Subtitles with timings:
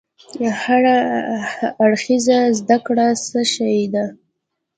[0.61, 0.83] هر
[1.83, 4.05] اړخيزه زده کړه څه شی ده؟